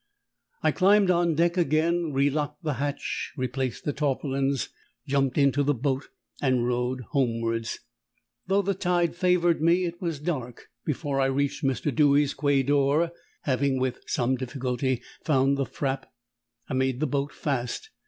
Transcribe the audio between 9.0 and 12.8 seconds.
favoured me, it was dark before I reached Mr. Dewy's quay